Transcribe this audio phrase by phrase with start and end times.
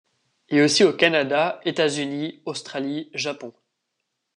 [0.49, 3.53] Et aussi au Canada, États-Unis, Australie, Japon.